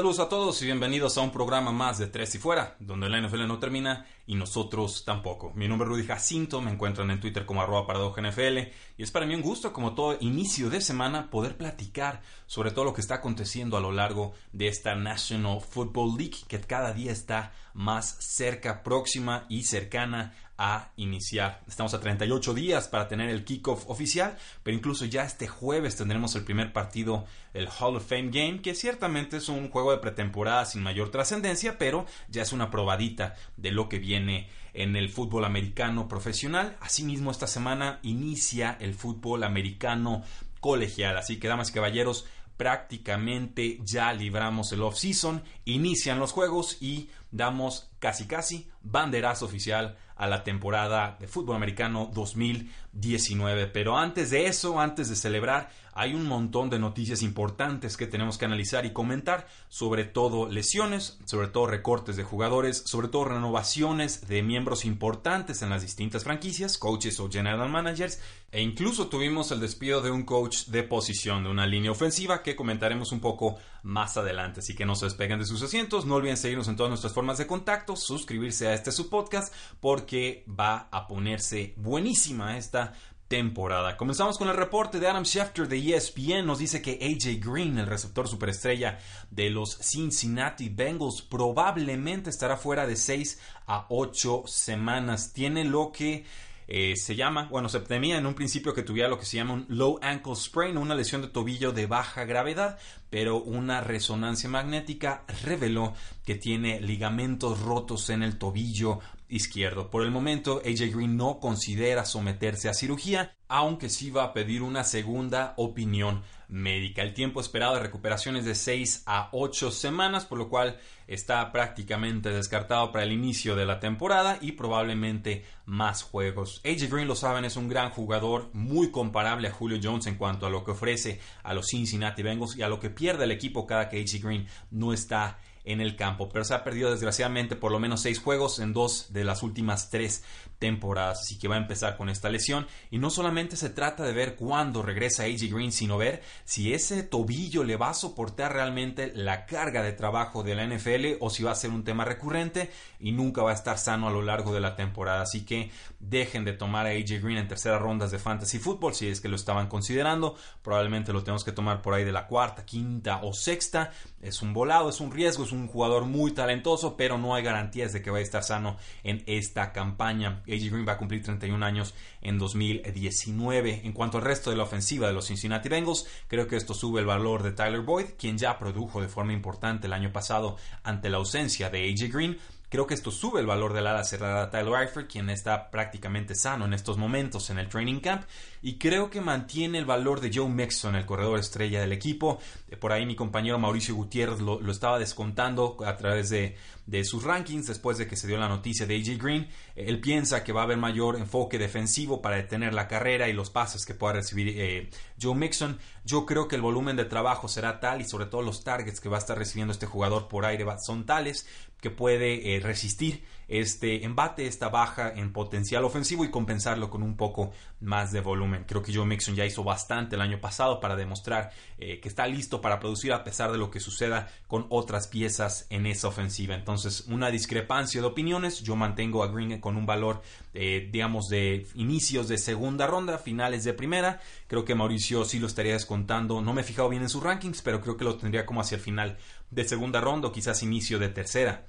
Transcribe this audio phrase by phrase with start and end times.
[0.00, 3.20] Saludos a todos y bienvenidos a un programa más de Tres y Fuera, donde la
[3.20, 5.52] NFL no termina y nosotros tampoco.
[5.54, 7.86] Mi nombre es Rudy Jacinto, me encuentran en Twitter como arroba
[8.16, 8.58] NFL
[8.96, 12.86] y es para mí un gusto, como todo inicio de semana, poder platicar sobre todo
[12.86, 17.12] lo que está aconteciendo a lo largo de esta National Football League, que cada día
[17.12, 20.32] está más cerca, próxima y cercana
[20.62, 21.62] a iniciar.
[21.66, 26.34] Estamos a 38 días para tener el kickoff oficial, pero incluso ya este jueves tendremos
[26.34, 30.66] el primer partido, el Hall of Fame Game, que ciertamente es un juego de pretemporada
[30.66, 35.46] sin mayor trascendencia, pero ya es una probadita de lo que viene en el fútbol
[35.46, 36.76] americano profesional.
[36.82, 40.24] Asimismo, esta semana inicia el fútbol americano
[40.60, 41.16] colegial.
[41.16, 42.26] Así que, damas y caballeros,
[42.58, 50.28] prácticamente ya libramos el off-season, inician los juegos y damos casi casi banderazo oficial a
[50.28, 53.68] la temporada de fútbol americano 2019.
[53.68, 58.38] Pero antes de eso, antes de celebrar, hay un montón de noticias importantes que tenemos
[58.38, 64.26] que analizar y comentar, sobre todo lesiones, sobre todo recortes de jugadores, sobre todo renovaciones
[64.26, 68.20] de miembros importantes en las distintas franquicias, coaches o general managers,
[68.52, 72.56] e incluso tuvimos el despido de un coach de posición de una línea ofensiva que
[72.56, 74.60] comentaremos un poco más adelante.
[74.60, 77.38] Así que no se despeguen de sus asientos, no olviden seguirnos en todas nuestras formas
[77.38, 82.94] de contacto, suscribirse a este su podcast porque va a ponerse buenísima esta
[83.30, 83.96] temporada.
[83.96, 86.44] Comenzamos con el reporte de Adam Schefter de ESPN.
[86.44, 88.98] Nos dice que AJ Green, el receptor superestrella
[89.30, 95.32] de los Cincinnati Bengals, probablemente estará fuera de 6 a 8 semanas.
[95.32, 96.24] Tiene lo que
[96.66, 99.54] eh, se llama, bueno, se temía en un principio que tuviera lo que se llama
[99.54, 102.80] un low ankle sprain, una lesión de tobillo de baja gravedad,
[103.10, 108.98] pero una resonancia magnética reveló que tiene ligamentos rotos en el tobillo
[109.30, 109.90] izquierdo.
[109.90, 114.62] Por el momento, AJ Green no considera someterse a cirugía, aunque sí va a pedir
[114.62, 117.02] una segunda opinión médica.
[117.02, 121.50] El tiempo esperado de recuperación es de 6 a 8 semanas, por lo cual está
[121.52, 126.60] prácticamente descartado para el inicio de la temporada y probablemente más juegos.
[126.64, 130.46] AJ Green, lo saben, es un gran jugador, muy comparable a Julio Jones en cuanto
[130.46, 133.66] a lo que ofrece a los Cincinnati Bengals y a lo que pierde el equipo
[133.66, 137.72] cada que AJ Green no está en el campo, pero se ha perdido desgraciadamente por
[137.72, 140.24] lo menos seis juegos en dos de las últimas tres
[140.58, 142.66] temporadas, así que va a empezar con esta lesión.
[142.90, 147.02] Y no solamente se trata de ver cuándo regresa AJ Green, sino ver si ese
[147.02, 151.42] tobillo le va a soportar realmente la carga de trabajo de la NFL o si
[151.42, 154.52] va a ser un tema recurrente y nunca va a estar sano a lo largo
[154.52, 158.18] de la temporada, así que dejen de tomar a AJ Green en terceras rondas de
[158.18, 162.04] fantasy football si es que lo estaban considerando, probablemente lo tenemos que tomar por ahí
[162.04, 166.32] de la cuarta, quinta o sexta, es un volado, es un riesgo, es jugador muy
[166.32, 170.42] talentoso, pero no hay garantías de que vaya a estar sano en esta campaña.
[170.48, 173.82] AJ Green va a cumplir 31 años en 2019.
[173.84, 177.00] En cuanto al resto de la ofensiva de los Cincinnati Bengals, creo que esto sube
[177.00, 181.10] el valor de Tyler Boyd, quien ya produjo de forma importante el año pasado ante
[181.10, 182.38] la ausencia de AJ Green
[182.70, 186.66] Creo que esto sube el valor del ala cerrada Tyler Eifert, quien está prácticamente sano
[186.66, 188.22] en estos momentos en el training camp.
[188.62, 192.38] Y creo que mantiene el valor de Joe Mixon, el corredor estrella del equipo.
[192.68, 196.54] Eh, por ahí mi compañero Mauricio Gutiérrez lo, estaba descontando a través de,
[197.02, 199.48] sus rankings después de que se dio la noticia de AJ Green.
[199.74, 203.32] Eh, él piensa que va a haber mayor enfoque defensivo para detener la carrera y
[203.32, 205.76] los pases que pueda recibir eh, Joe Mixon.
[206.04, 209.08] Yo creo que el volumen de trabajo será tal y sobre todo los targets que
[209.08, 211.46] va a estar recibiendo este jugador por aire son tales
[211.80, 217.16] que puede eh, resistir este embate, esta baja en potencial ofensivo y compensarlo con un
[217.16, 217.50] poco
[217.80, 218.64] más de volumen.
[218.66, 222.28] Creo que Joe Mixon ya hizo bastante el año pasado para demostrar eh, que está
[222.28, 226.54] listo para producir a pesar de lo que suceda con otras piezas en esa ofensiva.
[226.54, 228.60] Entonces, una discrepancia de opiniones.
[228.62, 230.22] Yo mantengo a Green con un valor,
[230.54, 234.20] eh, digamos, de inicios de segunda ronda, finales de primera.
[234.46, 236.40] Creo que Mauricio sí lo estaría descontando.
[236.40, 238.76] No me he fijado bien en sus rankings, pero creo que lo tendría como hacia
[238.76, 239.18] el final
[239.50, 241.66] de segunda ronda o quizás inicio de tercera.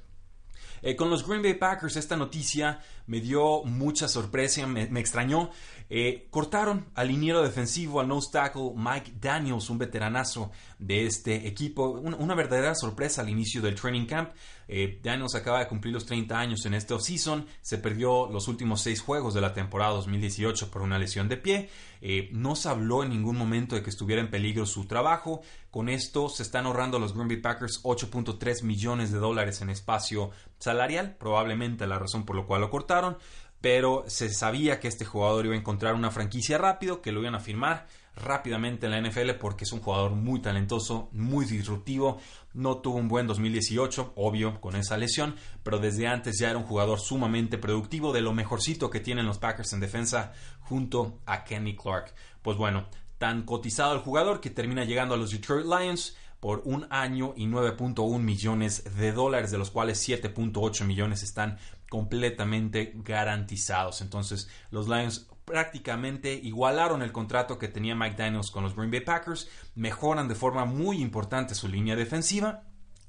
[0.81, 5.49] Eh, con los Green Bay Packers esta noticia me dio mucha sorpresa, me, extrañó.
[5.89, 11.89] Eh, cortaron al liniero defensivo, al nose tackle Mike Daniels, un veteranazo de este equipo.
[11.89, 14.31] Una, verdadera sorpresa al inicio del training camp.
[14.67, 18.81] Eh, Daniels acaba de cumplir los 30 años en este offseason, se perdió los últimos
[18.81, 21.69] seis juegos de la temporada 2018 por una lesión de pie.
[22.31, 25.41] No se habló en ningún momento de que estuviera en peligro su trabajo.
[25.69, 30.31] Con esto se están ahorrando los Green Bay Packers 8.3 millones de dólares en espacio
[30.61, 33.17] salarial, probablemente la razón por la cual lo cortaron
[33.61, 37.35] pero se sabía que este jugador iba a encontrar una franquicia rápido, que lo iban
[37.35, 42.19] a firmar rápidamente en la NFL porque es un jugador muy talentoso, muy disruptivo.
[42.53, 46.65] No tuvo un buen 2018, obvio, con esa lesión, pero desde antes ya era un
[46.65, 51.75] jugador sumamente productivo, de lo mejorcito que tienen los Packers en defensa junto a Kenny
[51.75, 52.13] Clark.
[52.41, 52.87] Pues bueno,
[53.19, 57.45] tan cotizado el jugador que termina llegando a los Detroit Lions por un año y
[57.45, 64.01] 9.1 millones de dólares, de los cuales 7.8 millones están completamente garantizados.
[64.01, 69.01] Entonces, los Lions prácticamente igualaron el contrato que tenía Mike Daniels con los Green Bay
[69.01, 72.63] Packers, mejoran de forma muy importante su línea defensiva.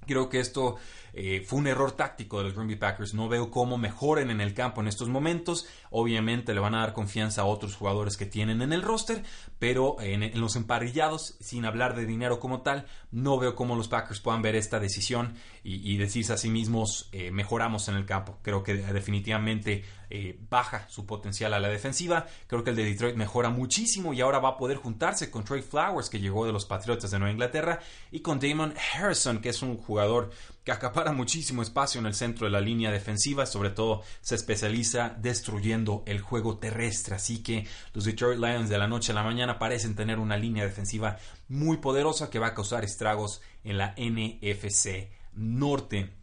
[0.06, 0.76] Creo que esto
[1.14, 3.14] eh, fue un error táctico de los Green Bay Packers.
[3.14, 5.66] No veo cómo mejoren en el campo en estos momentos.
[5.90, 9.22] Obviamente le van a dar confianza a otros jugadores que tienen en el roster,
[9.58, 14.20] pero en, los emparrillados, sin hablar de dinero como tal, no veo cómo los Packers
[14.20, 18.38] puedan ver esta decisión y, decirse a sí mismos eh, mejoramos en el campo.
[18.42, 19.84] Creo que definitivamente
[20.14, 22.26] eh, baja su potencial a la defensiva.
[22.46, 25.62] Creo que el de Detroit mejora muchísimo y ahora va a poder juntarse con Trey
[25.62, 27.80] Flowers, que llegó de los Patriotas de Nueva Inglaterra,
[28.10, 30.30] y con Damon Harrison, que es un jugador
[30.64, 35.16] que acapara muchísimo espacio en el centro de la línea defensiva, sobre todo se especializa
[35.18, 39.58] destruyendo el juego terrestre, así que los Detroit Lions de la noche a la mañana
[39.58, 41.18] parecen tener una línea defensiva
[41.48, 46.22] muy poderosa que va a causar estragos en la NFC Norte.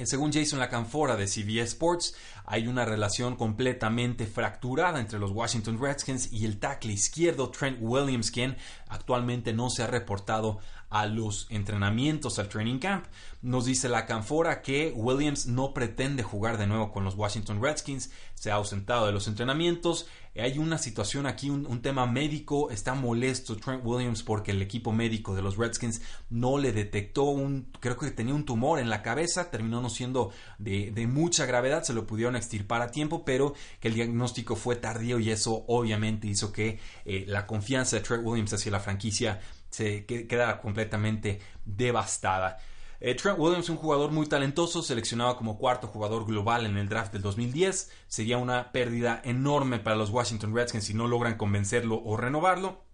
[0.00, 2.14] Eh, según Jason Lacanfora de CBS Sports,
[2.46, 8.30] hay una relación completamente fracturada entre los Washington Redskins y el tackle izquierdo Trent Williams,
[8.30, 8.56] quien
[8.88, 13.06] actualmente no se ha reportado a los entrenamientos al training camp.
[13.42, 18.10] Nos dice la canfora que Williams no pretende jugar de nuevo con los Washington Redskins,
[18.34, 20.06] se ha ausentado de los entrenamientos.
[20.36, 25.34] Hay una situación aquí, un, tema médico, está molesto Trent Williams porque el equipo médico
[25.34, 29.50] de los Redskins no le detectó un, creo que tenía un tumor en la cabeza,
[29.50, 33.94] terminó no siendo de, mucha gravedad, se lo pudieron extirpar a tiempo, pero que el
[33.94, 38.70] diagnóstico fue tardío y eso obviamente hizo que eh, la confianza de Trent Williams hacia
[38.70, 39.40] la franquicia
[39.80, 42.58] se queda completamente devastada.
[43.00, 47.14] Eh, Trent Williams, un jugador muy talentoso, seleccionado como cuarto jugador global en el draft
[47.14, 52.18] del 2010, sería una pérdida enorme para los Washington Redskins si no logran convencerlo o
[52.18, 52.84] renovarlo.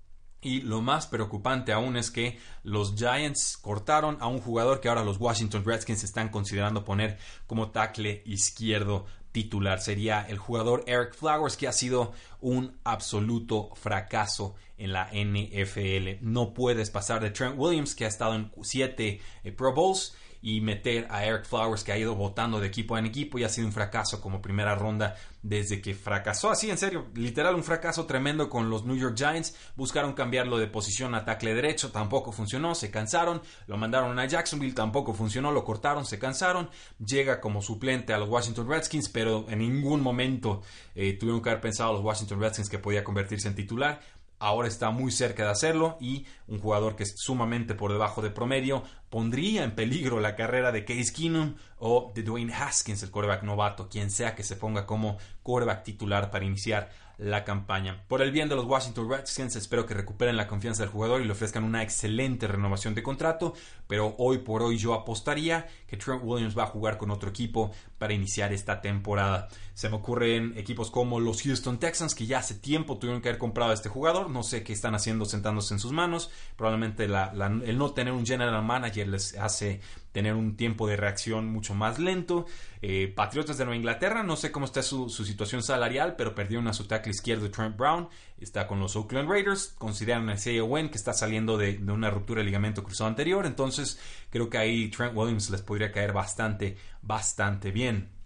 [0.40, 5.02] Y lo más preocupante aún es que los Giants cortaron a un jugador que ahora
[5.02, 7.18] los Washington Redskins están considerando poner
[7.48, 9.06] como tackle izquierdo
[9.36, 9.82] titular.
[9.82, 16.22] Sería el jugador Eric Flowers, que ha sido un absoluto fracaso en la NFL.
[16.22, 20.60] No puedes pasar de Trent Williams, que ha estado en siete eh, Pro Bowls y
[20.60, 23.66] meter a Eric Flowers que ha ido votando de equipo en equipo y ha sido
[23.66, 26.50] un fracaso como primera ronda desde que fracasó.
[26.50, 29.54] Así en serio literal un fracaso tremendo con los New York Giants.
[29.76, 33.42] Buscaron cambiarlo de posición a tackle derecho tampoco funcionó se cansaron.
[33.66, 36.68] Lo mandaron a Jacksonville tampoco funcionó lo cortaron se cansaron.
[36.98, 40.62] Llega como suplente a los Washington Redskins pero en ningún momento
[40.94, 44.00] eh, tuvieron que haber pensado los Washington Redskins que podía convertirse en titular.
[44.38, 48.30] Ahora está muy cerca de hacerlo y un jugador que es sumamente por debajo de
[48.30, 48.82] promedio
[49.16, 53.88] pondría en peligro la carrera de Case Keenum o de Dwayne Haskins, el quarterback novato,
[53.88, 58.04] quien sea que se ponga como quarterback titular para iniciar la campaña.
[58.08, 61.24] Por el bien de los Washington Redskins, espero que recuperen la confianza del jugador y
[61.24, 63.54] le ofrezcan una excelente renovación de contrato,
[63.86, 67.70] pero hoy por hoy yo apostaría que Trent Williams va a jugar con otro equipo
[67.96, 69.48] para iniciar esta temporada.
[69.72, 73.38] Se me ocurren equipos como los Houston Texans, que ya hace tiempo tuvieron que haber
[73.38, 77.78] comprado a este jugador, no sé qué están haciendo sentándose en sus manos, probablemente el
[77.78, 79.80] no tener un general manager les hace
[80.12, 82.46] tener un tiempo de reacción mucho más lento.
[82.80, 86.72] Eh, Patriotas de Nueva Inglaterra, no sé cómo está su, situación salarial, pero perdieron a
[86.72, 88.08] su tackle izquierdo Trent Brown,
[88.38, 92.10] está con los Oakland Raiders, consideran a Isaiah Owen que está saliendo de, de, una
[92.10, 96.76] ruptura de ligamento cruzado anterior, entonces creo que ahí Trent Williams les podría caer bastante,
[97.02, 98.16] bastante bien.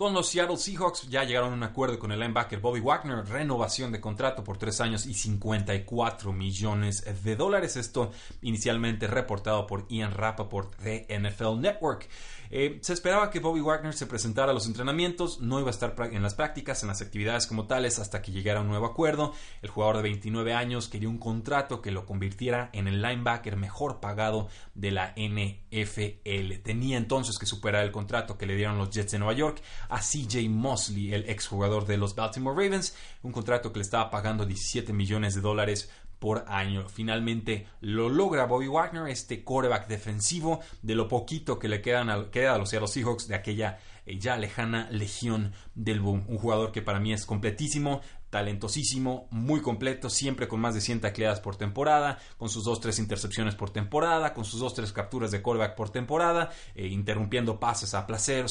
[0.00, 3.92] Con los Seattle Seahawks ya llegaron a un acuerdo con el linebacker Bobby Wagner, renovación
[3.92, 7.76] de contrato por tres años y 54 millones de dólares.
[7.76, 12.08] Esto inicialmente reportado por Ian Rappaport de NFL Network.
[12.52, 15.94] Eh, se esperaba que Bobby Wagner se presentara a los entrenamientos, no iba a estar
[16.10, 19.34] en las prácticas, en las actividades como tales, hasta que llegara un nuevo acuerdo.
[19.62, 24.00] El jugador de 29 años quería un contrato que lo convirtiera en el linebacker mejor
[24.00, 26.54] pagado de la NFL.
[26.64, 30.00] Tenía entonces que superar el contrato que le dieron los Jets de Nueva York a
[30.00, 34.92] CJ Mosley, el exjugador de los Baltimore Ravens, un contrato que le estaba pagando 17
[34.92, 36.88] millones de dólares por año.
[36.88, 42.54] Finalmente lo logra Bobby Wagner, este quarterback defensivo, de lo poquito que le quedan queda
[42.54, 46.24] a los Seahawks de aquella eh, ya lejana legión del boom.
[46.28, 51.00] Un jugador que para mí es completísimo, talentosísimo, muy completo, siempre con más de 100
[51.00, 55.74] tacleadas por temporada, con sus 2-3 intercepciones por temporada, con sus 2-3 capturas de callback
[55.74, 58.46] por temporada, eh, interrumpiendo pases a placer,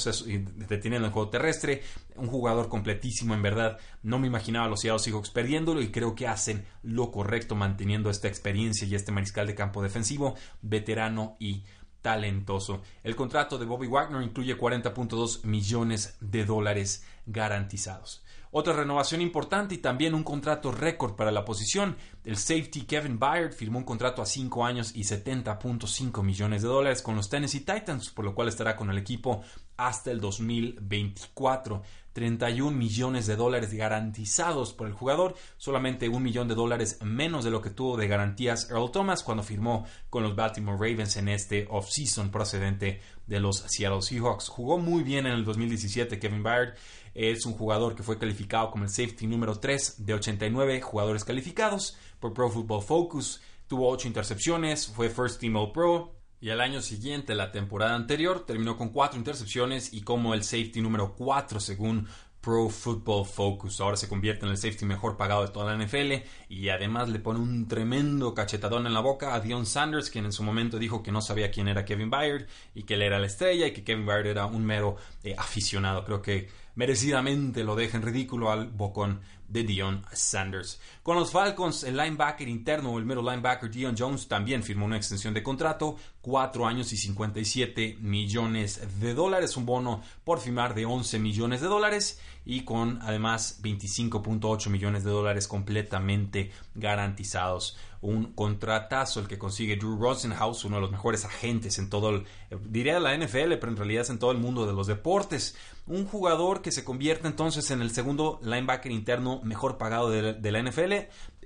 [0.68, 1.82] deteniendo el juego terrestre.
[2.16, 3.78] Un jugador completísimo, en verdad.
[4.04, 8.10] No me imaginaba a los Seattle Seahawks perdiéndolo y creo que hacen lo correcto manteniendo
[8.10, 11.64] esta experiencia y este mariscal de campo defensivo, veterano y
[12.02, 12.82] talentoso.
[13.04, 18.24] El contrato de Bobby Wagner incluye 40.2 millones de dólares garantizados.
[18.52, 21.96] Otra renovación importante y también un contrato récord para la posición.
[22.24, 27.04] El safety Kevin Byard firmó un contrato a 5 años y 70.5 millones de dólares
[27.04, 29.44] con los Tennessee Titans, por lo cual estará con el equipo
[29.78, 31.84] hasta el 2024.
[32.14, 37.52] 31 millones de dólares garantizados por el jugador, solamente un millón de dólares menos de
[37.52, 41.68] lo que tuvo de garantías Earl Thomas cuando firmó con los Baltimore Ravens en este
[41.70, 44.50] offseason procedente de los Seattle Seahawks.
[44.50, 46.74] Jugó muy bien en el 2017 Kevin Byard
[47.14, 51.98] es un jugador que fue calificado como el safety número 3 de 89 jugadores calificados
[52.20, 53.42] por Pro Football Focus.
[53.68, 56.16] Tuvo 8 intercepciones, fue First Team All Pro.
[56.42, 60.82] Y al año siguiente, la temporada anterior, terminó con 4 intercepciones y como el safety
[60.82, 62.08] número 4 según
[62.42, 63.82] Pro Football Focus.
[63.82, 67.20] Ahora se convierte en el safety mejor pagado de toda la NFL y además le
[67.20, 71.04] pone un tremendo cachetadón en la boca a Dion Sanders, quien en su momento dijo
[71.04, 73.84] que no sabía quién era Kevin Byard y que él era la estrella y que
[73.84, 76.06] Kevin Byard era un mero eh, aficionado.
[76.06, 76.50] Creo que
[76.80, 79.20] merecidamente lo deja en ridículo al bocón
[79.50, 80.80] de Dion Sanders.
[81.04, 85.34] Con los Falcons, el linebacker interno, el middle linebacker Dion Jones, también firmó una extensión
[85.34, 91.20] de contrato, 4 años y 57 millones de dólares, un bono por firmar de 11
[91.20, 97.78] millones de dólares y con además 25.8 millones de dólares completamente garantizados.
[98.02, 102.26] Un contratazo el que consigue Drew Rosenhaus, uno de los mejores agentes en todo el,
[102.70, 105.56] diría la NFL, pero en realidad es en todo el mundo de los deportes.
[105.86, 110.62] Un jugador que se convierte entonces en el segundo linebacker interno mejor pagado de, la
[110.62, 110.94] NFL.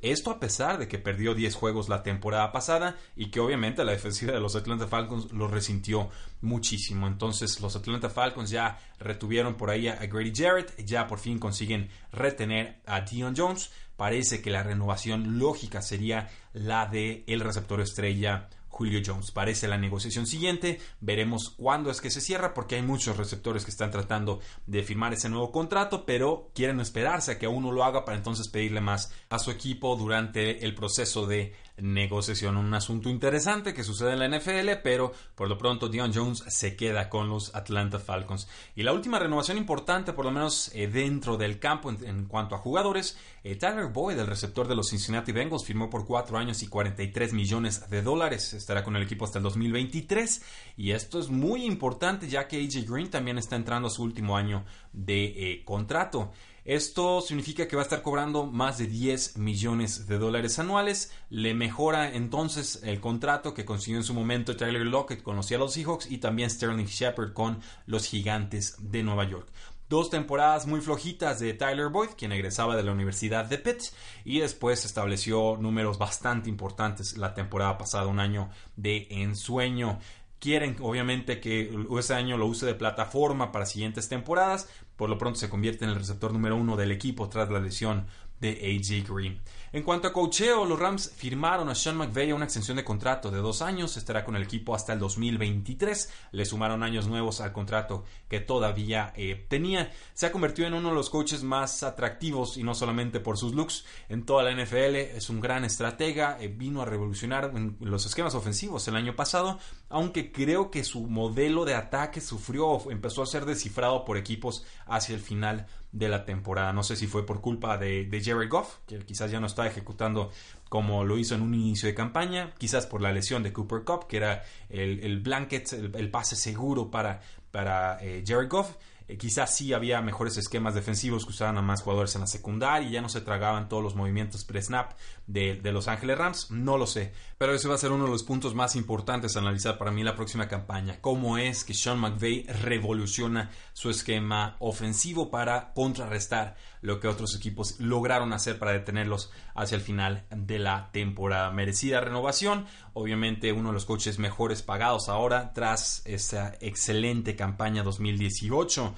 [0.02, 3.94] Esto a pesar de que perdió 10 juegos la temporada pasada y que obviamente la
[3.94, 6.10] defensiva de los Atlanta Falcons lo resintió
[6.42, 7.08] muchísimo.
[7.08, 11.90] Entonces los Atlanta Falcons ya retuvieron por ahí a Grady Jarrett, ya por fin consiguen
[12.12, 13.72] retener a Dion Jones.
[13.96, 19.32] Parece que la renovación lógica sería la de el receptor estrella Julio Jones.
[19.32, 20.80] Parece la negociación siguiente.
[21.00, 25.14] Veremos cuándo es que se cierra porque hay muchos receptores que están tratando de firmar
[25.14, 29.14] ese nuevo contrato, pero quieren esperarse a que uno lo haga para entonces pedirle más
[29.30, 32.58] a su equipo durante el proceso de negociación.
[32.58, 36.76] Un asunto interesante que sucede en la NFL, pero por lo pronto Dion Jones se
[36.76, 38.48] queda con los Atlanta Falcons.
[38.76, 42.60] Y la última renovación importante, por lo menos eh, dentro del campo en, cuanto a
[42.60, 46.68] jugadores, eh, Tyler Boyd, el receptor de los Cincinnati Bengals, firmó por 4 años y
[46.68, 48.54] 43 millones de dólares.
[48.54, 50.42] Estará con el equipo hasta el 2023.
[50.78, 54.38] Y esto es muy importante ya que AJ Green también está entrando a su último
[54.38, 56.32] año de eh, contrato.
[56.66, 61.12] Esto significa que va a estar cobrando más de 10 millones de dólares anuales.
[61.30, 65.68] Le mejora entonces el contrato que consiguió en su momento Tyler Lockett con los Seattle
[65.68, 69.50] Seahawks y también Sterling Shepard con los Gigantes de Nueva York.
[69.90, 73.84] Dos temporadas muy flojitas de Tyler Boyd, quien egresaba de la Universidad de Pitt,
[74.24, 80.00] y después estableció números bastante importantes la temporada pasada, un año de ensueño
[80.44, 84.68] quieren obviamente que ese año lo use de plataforma para siguientes temporadas.
[85.04, 88.08] Por lo pronto se convierte en el receptor número uno del equipo tras la lesión
[88.40, 89.42] de AJ Green.
[89.72, 93.40] En cuanto a cocheo, los Rams firmaron a Sean McVay una extensión de contrato de
[93.40, 98.04] dos años, estará con el equipo hasta el 2023, le sumaron años nuevos al contrato
[98.30, 102.64] que todavía eh, tenía, se ha convertido en uno de los coaches más atractivos y
[102.64, 106.84] no solamente por sus looks en toda la NFL, es un gran estratega, eh, vino
[106.84, 109.58] a revolucionar los esquemas ofensivos el año pasado,
[109.90, 115.16] aunque creo que su modelo de ataque sufrió, empezó a ser descifrado por equipos hacia
[115.16, 116.74] el final de la temporada.
[116.74, 119.68] No sé si fue por culpa de, de Jared Goff, que quizás ya no está
[119.68, 120.32] ejecutando
[120.70, 124.08] como lo hizo en un inicio de campaña, quizás por la lesión de Cooper Cup,
[124.08, 127.22] que era el, blanket, el, pase seguro para,
[127.52, 128.76] para eh, Jared Goff.
[129.08, 132.88] Eh, quizás sí había mejores esquemas defensivos que usaban a más jugadores en la secundaria
[132.88, 134.94] y ya no se tragaban todos los movimientos pre-snap
[135.28, 137.14] de, Los Ángeles Rams, no lo sé.
[137.38, 140.04] Pero ese va a ser uno de los puntos más importantes a analizar para mí
[140.04, 140.98] la próxima campaña.
[141.02, 147.80] Cómo es que Sean McVay revoluciona su esquema ofensivo para contrarrestar lo que otros equipos
[147.80, 151.50] lograron hacer para detenerlos hacia el final de la temporada.
[151.52, 158.96] Merecida renovación, obviamente uno de los coaches mejores pagados ahora tras esa excelente campaña 2018.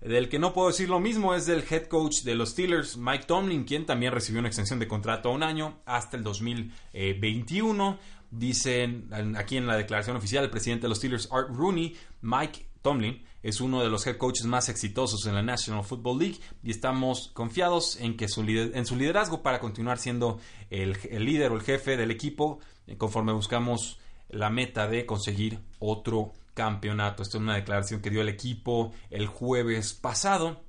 [0.00, 3.24] Del que no puedo decir lo mismo es del head coach de los Steelers, Mike
[3.26, 7.98] Tomlin, quien también recibió una extensión de contrato a un año hasta el 2021.
[8.30, 13.24] Dicen aquí en la declaración oficial el presidente de los Steelers, Art Rooney, Mike Tomlin
[13.42, 17.30] es uno de los head coaches más exitosos en la National Football League y estamos
[17.32, 21.96] confiados en que su, en su liderazgo para continuar siendo el, líder o el jefe
[21.96, 22.58] del equipo
[22.98, 27.22] conforme buscamos la meta de conseguir otro campeonato.
[27.22, 30.62] Esto es una declaración que dio el equipo el jueves pasado.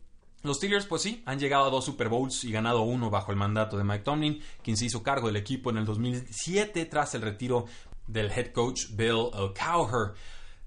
[0.43, 3.37] Los Steelers, pues sí, han llegado a dos Super Bowls y ganado uno bajo el
[3.37, 7.23] mandato de Mike Tomlin, quien se hizo cargo del equipo en el 2007 tras el
[7.23, 7.65] retiro
[8.05, 10.13] del head coach Bill Cowher.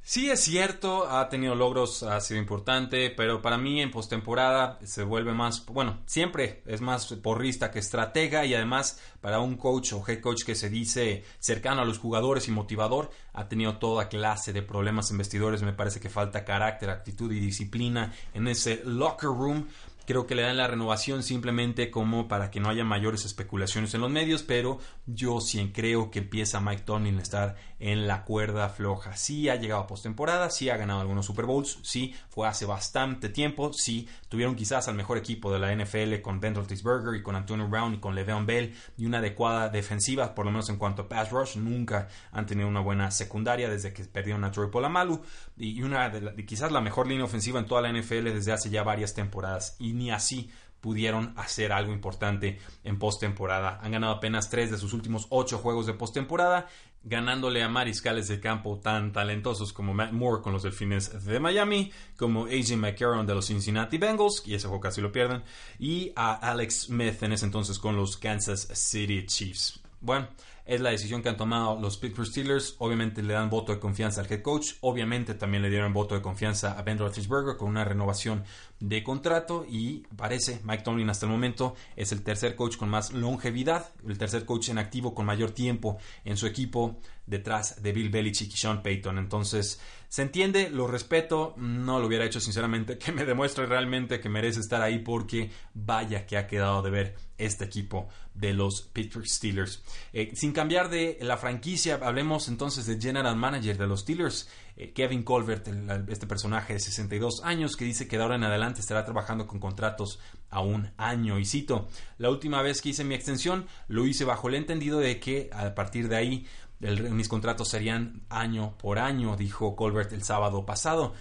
[0.02, 5.04] Sí es cierto, ha tenido logros, ha sido importante, pero para mí en postemporada se
[5.04, 10.02] vuelve más, bueno, siempre es más porrista que estratega y además para un coach o
[10.04, 14.52] head coach que se dice cercano a los jugadores y motivador, ha tenido toda clase
[14.52, 19.28] de problemas en vestidores, me parece que falta carácter, actitud y disciplina en ese locker
[19.28, 19.68] room.
[20.10, 24.00] Creo que le dan la renovación simplemente como para que no haya mayores especulaciones en
[24.00, 28.68] los medios, pero yo sí creo que empieza Mike Tomlin a estar en la cuerda
[28.70, 29.16] floja.
[29.16, 33.28] Sí ha llegado a postemporada, sí ha ganado algunos Super Bowls, sí fue hace bastante
[33.28, 37.36] tiempo, sí tuvieron quizás al mejor equipo de la NFL con Ben Roethlisberger y con
[37.36, 41.02] Antonio Brown y con Le'Veon Bell y una adecuada defensiva, por lo menos en cuanto
[41.02, 45.22] a pass rush, nunca han tenido una buena secundaria desde que perdieron a Troy Polamalu
[45.56, 48.82] y una de, quizás la mejor línea ofensiva en toda la NFL desde hace ya
[48.82, 53.78] varias temporadas y ni así pudieron hacer algo importante en postemporada.
[53.82, 56.68] Han ganado apenas tres de sus últimos ocho juegos de postemporada,
[57.04, 61.92] ganándole a mariscales de campo tan talentosos como Matt Moore con los Delfines de Miami,
[62.16, 65.42] como AJ McCarron de los Cincinnati Bengals, y ese juego casi lo pierden,
[65.78, 69.80] y a Alex Smith en ese entonces con los Kansas City Chiefs.
[70.00, 70.28] Bueno,
[70.64, 72.76] es la decisión que han tomado los Pittsburgh Steelers.
[72.78, 74.74] Obviamente le dan voto de confianza al head coach.
[74.80, 78.44] Obviamente también le dieron voto de confianza a Ben Roethlisberger con una renovación
[78.78, 79.66] de contrato.
[79.68, 84.18] Y parece, Mike Tomlin hasta el momento es el tercer coach con más longevidad, el
[84.18, 88.56] tercer coach en activo con mayor tiempo en su equipo detrás de Bill Belichick y
[88.56, 89.18] Sean Payton.
[89.18, 94.28] Entonces, se entiende, lo respeto, no lo hubiera hecho sinceramente, que me demuestre realmente que
[94.28, 99.28] merece estar ahí porque vaya que ha quedado de ver este equipo de los Pittsburgh
[99.28, 99.84] Steelers.
[100.12, 104.92] Eh, sin cambiar de la franquicia, hablemos entonces de General Manager de los Steelers, eh,
[104.92, 105.68] Kevin Colbert,
[106.08, 109.60] este personaje de 62 años que dice que de ahora en adelante estará trabajando con
[109.60, 110.18] contratos
[110.50, 111.38] a un año.
[111.38, 115.20] Y cito, la última vez que hice mi extensión lo hice bajo el entendido de
[115.20, 116.46] que a partir de ahí
[116.80, 121.12] mis contratos serían año por año, dijo Colbert el sábado pasado.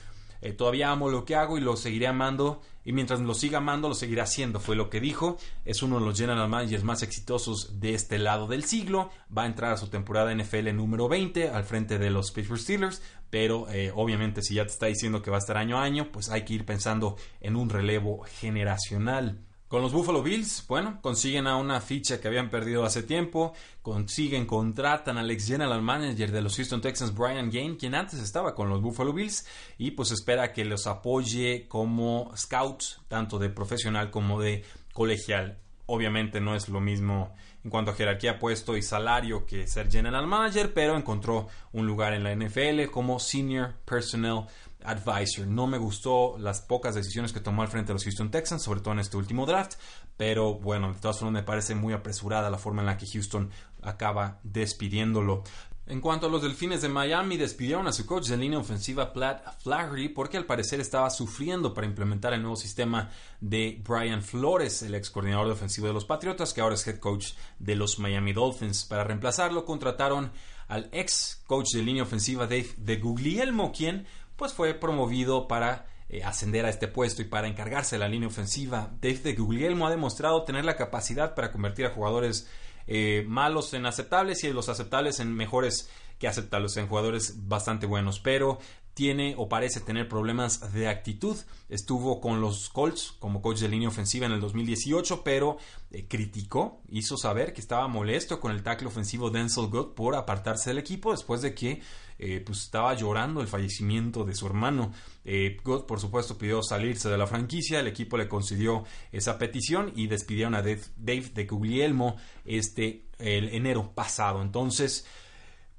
[0.42, 3.90] Eh, todavía amo lo que hago y lo seguiré amando y mientras lo siga amando
[3.90, 5.38] lo seguiré haciendo, fue lo que dijo.
[5.66, 9.10] Es uno de los general managers más exitosos de este lado del siglo.
[9.36, 13.02] Va a entrar a su temporada NFL número 20 al frente de los Pittsburgh Steelers,
[13.30, 16.10] pero eh, obviamente si ya te está diciendo que va a estar año a año,
[16.12, 19.42] pues hay que ir pensando en un relevo generacional.
[19.70, 23.54] Con los Buffalo Bills, bueno, consiguen a una ficha que habían perdido hace tiempo,
[23.84, 28.56] consiguen, contratan al ex general manager de los Houston Texans, Brian Gain, quien antes estaba
[28.56, 29.46] con los Buffalo Bills,
[29.78, 35.60] y pues espera que los apoye como scouts, tanto de profesional como de colegial.
[35.86, 40.26] Obviamente no es lo mismo en cuanto a jerarquía puesto y salario que ser general
[40.26, 44.46] manager, pero encontró un lugar en la NFL como senior personnel
[44.84, 45.48] advisor.
[45.48, 48.82] No me gustó las pocas decisiones que tomó al frente de los Houston Texans, sobre
[48.82, 49.74] todo en este último draft,
[50.18, 53.50] pero bueno, de todas formas me parece muy apresurada la forma en la que Houston
[53.82, 55.44] acaba despidiéndolo.
[55.90, 59.60] En cuanto a los Delfines de Miami, despidieron a su coach de línea ofensiva Platt
[59.64, 63.10] Flaherty porque al parecer estaba sufriendo para implementar el nuevo sistema
[63.42, 67.00] de Brian Flores, el ex coordinador de ofensivo de los Patriotas, que ahora es head
[67.00, 68.86] coach de los Miami Dolphins.
[68.86, 70.32] Para reemplazarlo, contrataron
[70.68, 74.06] al ex coach de línea ofensiva Dave de Guglielmo, quien
[74.40, 78.30] pues fue promovido para eh, ascender a este puesto y para encargarse de la línea
[78.30, 78.90] ofensiva.
[79.00, 82.50] Dave de Guglielmo ha demostrado tener la capacidad para convertir a jugadores
[82.88, 88.20] eh, malos en aceptables y los aceptables en mejores que aceptables, en jugadores bastante buenos,
[88.20, 88.58] pero
[89.00, 91.38] tiene o parece tener problemas de actitud.
[91.70, 95.56] Estuvo con los Colts como coach de línea ofensiva en el 2018, pero
[95.90, 100.72] eh, criticó, hizo saber que estaba molesto con el tackle ofensivo Denzel Good por apartarse
[100.72, 101.82] del equipo después de que
[102.18, 104.92] eh, pues estaba llorando el fallecimiento de su hermano.
[105.24, 108.84] Eh, God, por supuesto, pidió salirse de la franquicia, el equipo le concedió
[109.14, 114.42] esa petición y despidieron a Dave, de Guglielmo este el enero pasado.
[114.42, 115.06] Entonces,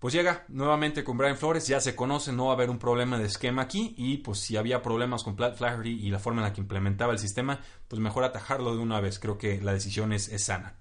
[0.01, 3.19] pues llega nuevamente con Brian Flores, ya se conoce, no va a haber un problema
[3.19, 6.53] de esquema aquí y pues si había problemas con Flaherty y la forma en la
[6.55, 10.31] que implementaba el sistema, pues mejor atajarlo de una vez, creo que la decisión es,
[10.31, 10.75] es sana.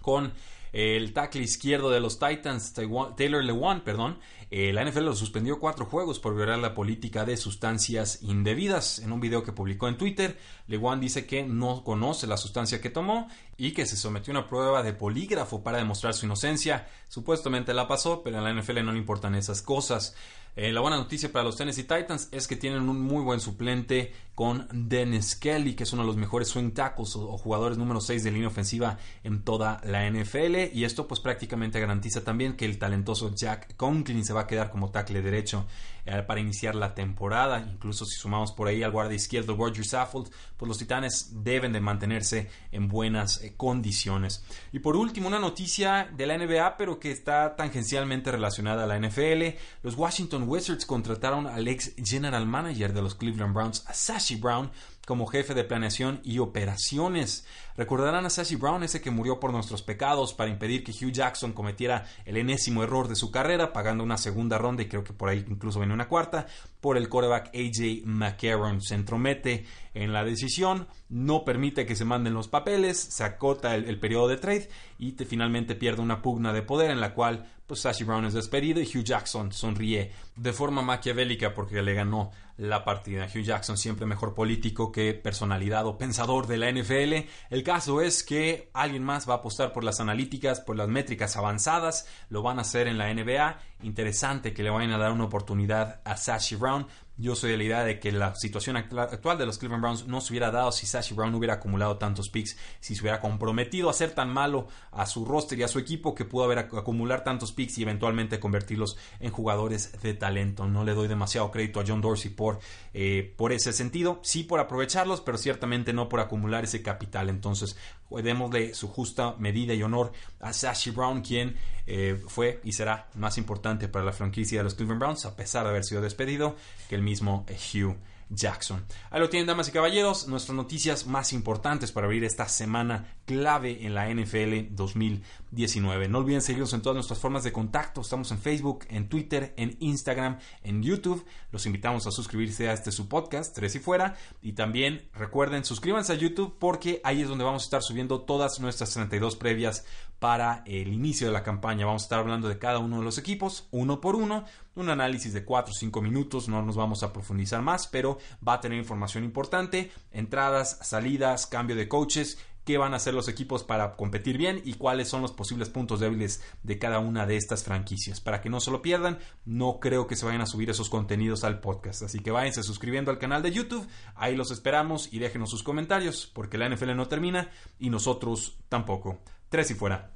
[0.00, 0.32] Con
[0.72, 4.20] El tackle izquierdo de los Titans, Taylor Lewan, perdón,
[4.56, 9.00] eh, la NFL lo suspendió cuatro juegos por violar la política de sustancias indebidas.
[9.00, 10.38] En un video que publicó en Twitter,
[10.68, 14.46] Lewan dice que no conoce la sustancia que tomó y que se sometió a una
[14.46, 16.86] prueba de polígrafo para demostrar su inocencia.
[17.08, 20.14] Supuestamente la pasó, pero a la NFL no le importan esas cosas.
[20.56, 24.12] Eh, la buena noticia para los Tennessee Titans es que tienen un muy buen suplente
[24.36, 28.22] con Dennis Kelly, que es uno de los mejores swing tackles o, jugadores número 6
[28.22, 30.72] de línea ofensiva en toda la NFL.
[30.72, 34.70] Y esto pues prácticamente garantiza también que el talentoso Jack Conklin se va a quedar
[34.70, 35.66] como tackle derecho
[36.04, 37.60] para iniciar la temporada.
[37.60, 41.80] Incluso si sumamos por ahí al guardia izquierdo Roger Saffold, pues los Titanes deben de
[41.80, 44.44] mantenerse en buenas eh, condiciones.
[44.72, 48.98] Y por último, una noticia de la NBA, pero que está tangencialmente relacionada a la
[48.98, 49.56] NFL.
[49.82, 54.70] Los Washington Wizards contrataron al ex general manager de los Cleveland Browns, Sashi Brown,
[55.06, 57.46] como jefe de planeación y operaciones.
[57.76, 61.52] Recordarán a Sashi Brown, ese que murió por nuestros pecados para impedir que Hugh Jackson
[61.52, 65.28] cometiera el enésimo error de su carrera, pagando una segunda ronda y creo que por
[65.28, 66.46] ahí incluso viene una cuarta,
[66.80, 68.82] por el quarterback AJ McCarron.
[68.82, 73.98] Se entromete en la decisión, no permite que se manden los papeles, se acota el,
[73.98, 78.04] periodo de trade y finalmente pierde una pugna de poder en la cual pues Sashi
[78.04, 83.26] Brown es despedido y Hugh Jackson sonríe de forma maquiavélica porque le ganó la partida.
[83.26, 87.28] Hugh Jackson siempre mejor político que personalidad o pensador de la NFL.
[87.50, 91.36] El caso es que alguien más va a apostar por las analíticas, por las métricas
[91.36, 93.58] avanzadas, lo van a hacer en la NBA.
[93.82, 96.86] Interesante que le vayan a dar una oportunidad a Sashi Brown.
[97.16, 100.20] Yo soy de la idea de que la situación actual de los Cleveland Browns no
[100.20, 103.92] se hubiera dado si Sashi Brown hubiera acumulado tantos picks, si se hubiera comprometido a
[103.92, 107.52] ser tan malo a su roster y a su equipo que pudo haber acumular tantos
[107.52, 110.66] picks y eventualmente convertirlos en jugadores de talento.
[110.66, 112.60] No le doy demasiado crédito a John Dorsey por,
[112.92, 117.30] eh, por ese sentido, sí por aprovecharlos, pero ciertamente no por acumular ese capital.
[117.30, 117.74] Entonces,
[118.10, 123.38] démosle su justa medida y honor a Sashi Brown, quien eh, fue y será más
[123.38, 126.54] importante para la franquicia de los Cleveland Browns, a pesar de haber sido despedido,
[126.90, 127.96] que el mismo Hugh
[128.28, 128.84] Jackson.
[129.10, 133.86] Ahí lo tienen, damas y caballeros, nuestras noticias más importantes para abrir esta semana clave
[133.86, 136.08] en la NFL 2019.
[136.08, 138.00] No olviden seguirnos en todas nuestras formas de contacto.
[138.00, 141.24] Estamos en Facebook, en Twitter, en Instagram, en YouTube.
[141.50, 144.16] Los invitamos a suscribirse a este su podcast, Tres y Fuera.
[144.42, 148.60] Y también recuerden, suscríbanse a YouTube porque ahí es donde vamos a estar subiendo todas
[148.60, 149.84] nuestras 32 previas
[150.24, 151.84] para el inicio de la campaña.
[151.84, 155.34] Vamos a estar hablando de cada uno de los equipos, uno por uno, un análisis
[155.34, 158.78] de 4 o 5 minutos, no nos vamos a profundizar más, pero va a tener
[158.78, 164.38] información importante, entradas, salidas, cambio de coaches, qué van a hacer los equipos para competir
[164.38, 168.22] bien y cuáles son los posibles puntos débiles de cada una de estas franquicias.
[168.22, 171.44] Para que no se lo pierdan, no creo que se vayan a subir esos contenidos
[171.44, 172.02] al podcast.
[172.02, 176.26] Así que váyanse suscribiendo al canal de YouTube, ahí los esperamos y déjenos sus comentarios,
[176.32, 179.18] porque la NFL no termina y nosotros tampoco.
[179.50, 180.13] Tres y fuera.